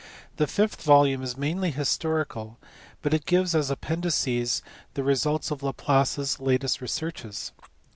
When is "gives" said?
3.27-3.53